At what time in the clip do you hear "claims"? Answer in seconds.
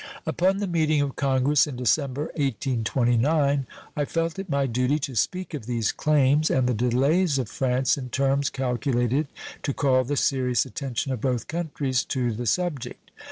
5.91-6.49